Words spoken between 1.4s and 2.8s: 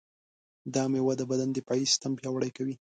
دفاعي سیستم پیاوړی کوي.